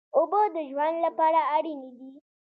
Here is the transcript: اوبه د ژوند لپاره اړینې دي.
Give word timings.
اوبه 0.17 0.41
د 0.55 0.57
ژوند 0.69 0.95
لپاره 1.05 1.39
اړینې 1.55 1.89
دي. 1.97 2.09